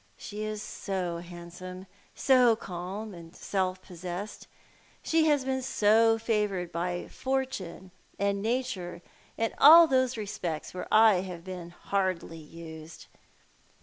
[0.17, 4.47] She is so handsome, so calm and self possessed;
[5.03, 9.03] she has been so favoured by Fortune and Nature
[9.37, 13.05] in all those respects where I have been hardly used.